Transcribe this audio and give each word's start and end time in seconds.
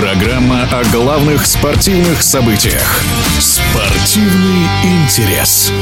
Программа 0.00 0.62
о 0.70 0.84
главных 0.92 1.44
спортивных 1.44 2.22
событиях. 2.22 3.02
Спортивный 3.40 4.64
интерес. 4.84 5.72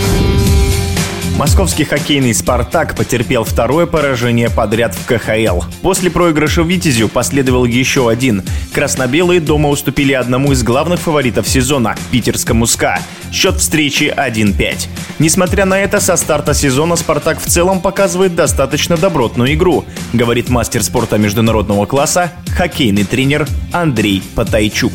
Московский 1.36 1.84
хоккейный 1.84 2.32
«Спартак» 2.32 2.96
потерпел 2.96 3.44
второе 3.44 3.84
поражение 3.84 4.48
подряд 4.48 4.94
в 4.94 5.04
КХЛ. 5.04 5.60
После 5.82 6.10
проигрыша 6.10 6.62
в 6.62 6.66
«Витязю» 6.66 7.10
последовал 7.10 7.66
еще 7.66 8.08
один. 8.08 8.42
Красно-белые 8.72 9.40
дома 9.40 9.68
уступили 9.68 10.14
одному 10.14 10.52
из 10.52 10.62
главных 10.62 11.00
фаворитов 11.00 11.46
сезона– 11.46 11.94
питерскому 12.10 12.66
«СКА». 12.66 13.00
Счет 13.30 13.56
встречи 13.56 14.14
1-5. 14.16 14.88
Несмотря 15.18 15.64
на 15.64 15.80
это, 15.80 15.98
со 15.98 16.16
старта 16.16 16.52
сезона 16.52 16.96
«Спартак» 16.96 17.40
в 17.40 17.46
целом 17.46 17.80
показывает 17.80 18.34
достаточно 18.34 18.98
добротную 18.98 19.54
игру, 19.54 19.86
говорит 20.12 20.50
мастер 20.50 20.82
спорта 20.82 21.16
международного 21.16 21.86
класса, 21.86 22.32
хоккейный 22.54 23.04
тренер 23.04 23.46
Андрей 23.72 24.22
Потайчук. 24.34 24.92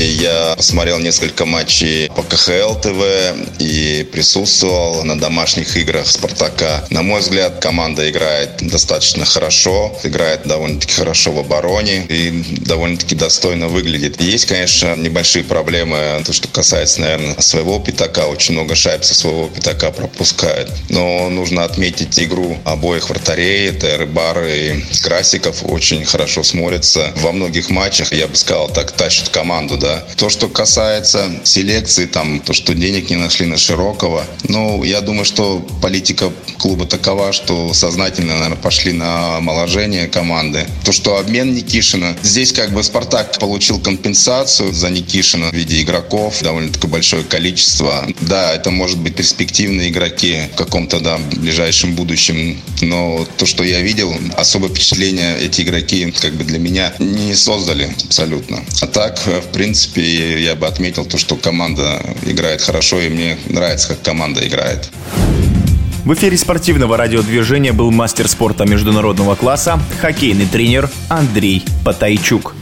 Я 0.00 0.54
посмотрел 0.56 1.00
несколько 1.00 1.44
матчей 1.44 2.08
по 2.10 2.22
КХЛ 2.22 2.74
ТВ 2.80 3.58
и 3.58 4.06
присутствовал 4.12 5.02
на 5.02 5.18
домашних 5.18 5.76
играх 5.76 6.06
Спартака. 6.06 6.86
На 6.90 7.02
мой 7.02 7.20
взгляд, 7.20 7.58
команда 7.60 8.08
играет 8.08 8.58
достаточно 8.60 9.24
хорошо, 9.24 9.98
играет 10.04 10.46
довольно-таки 10.46 10.92
хорошо 10.92 11.32
в 11.32 11.40
обороне 11.40 12.06
и 12.08 12.44
довольно-таки 12.60 13.16
достойно 13.16 13.66
выглядит. 13.66 14.20
Есть, 14.20 14.46
конечно, 14.46 14.94
небольшие 14.94 15.42
проблемы, 15.42 16.22
то, 16.24 16.32
что 16.32 16.46
касается, 16.46 17.00
наверное, 17.00 17.34
своего 17.40 17.80
пятака. 17.80 18.28
Очень 18.28 18.54
много 18.54 18.76
шайб 18.76 19.02
со 19.02 19.16
своего 19.16 19.48
пятака 19.48 19.90
пропускает. 19.90 20.70
Но 20.90 21.28
нужно 21.28 21.64
отметить 21.64 22.20
игру 22.20 22.56
обоих 22.64 23.10
вратарей. 23.10 23.70
Это 23.70 23.96
Рыбар 23.96 24.44
и 24.44 24.84
Красиков. 25.02 25.64
Очень 25.64 26.04
хорошо 26.04 26.44
смотрятся. 26.44 27.12
Во 27.16 27.32
многих 27.32 27.68
матчах, 27.70 28.12
я 28.12 28.28
бы 28.28 28.36
сказал, 28.36 28.68
так 28.68 28.92
тащат 28.92 29.30
команду, 29.30 29.76
да, 29.76 29.87
да. 29.88 30.04
То, 30.16 30.28
что 30.28 30.48
касается 30.48 31.30
селекции, 31.44 32.06
там, 32.06 32.40
то, 32.40 32.52
что 32.52 32.74
денег 32.74 33.10
не 33.10 33.16
нашли 33.16 33.46
на 33.46 33.56
Широкого, 33.56 34.24
ну, 34.48 34.84
я 34.84 35.00
думаю, 35.00 35.24
что 35.24 35.66
политика 35.80 36.30
клуба 36.58 36.84
такова, 36.86 37.32
что 37.32 37.72
сознательно, 37.72 38.34
наверное, 38.34 38.56
пошли 38.56 38.92
на 38.92 39.38
омоложение 39.38 40.06
команды. 40.08 40.66
То, 40.84 40.92
что 40.92 41.16
обмен 41.16 41.54
Никишина, 41.54 42.16
здесь 42.22 42.52
как 42.52 42.72
бы 42.72 42.82
Спартак 42.82 43.38
получил 43.38 43.80
компенсацию 43.80 44.72
за 44.72 44.90
Никишина 44.90 45.50
в 45.50 45.54
виде 45.54 45.80
игроков, 45.82 46.42
довольно-таки 46.42 46.86
большое 46.86 47.22
количество. 47.24 48.06
Да, 48.20 48.52
это 48.52 48.70
может 48.70 48.98
быть 48.98 49.14
перспективные 49.16 49.88
игроки 49.88 50.48
в 50.52 50.56
каком-то, 50.56 51.00
да, 51.00 51.18
ближайшем 51.36 51.94
будущем, 51.94 52.60
но 52.82 53.26
то, 53.38 53.46
что 53.46 53.64
я 53.64 53.80
видел, 53.80 54.14
особое 54.36 54.68
впечатление 54.70 55.38
эти 55.40 55.62
игроки 55.62 56.12
как 56.20 56.34
бы 56.34 56.44
для 56.44 56.58
меня 56.58 56.92
не 56.98 57.34
создали 57.34 57.88
абсолютно. 58.04 58.58
А 58.82 58.86
так, 58.86 59.18
в 59.26 59.52
принципе, 59.52 59.77
принципе, 59.78 60.42
я 60.42 60.56
бы 60.56 60.66
отметил 60.66 61.04
то, 61.04 61.18
что 61.18 61.36
команда 61.36 62.02
играет 62.26 62.60
хорошо, 62.60 63.00
и 63.00 63.08
мне 63.08 63.38
нравится, 63.48 63.88
как 63.88 64.02
команда 64.02 64.46
играет. 64.46 64.90
В 66.04 66.14
эфире 66.14 66.36
спортивного 66.36 66.96
радиодвижения 66.96 67.72
был 67.72 67.90
мастер 67.92 68.28
спорта 68.28 68.64
международного 68.64 69.36
класса, 69.36 69.78
хоккейный 70.00 70.46
тренер 70.46 70.90
Андрей 71.08 71.64
Потайчук. 71.84 72.54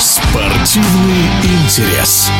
Спортивный 0.00 1.26
интерес. 1.44 2.30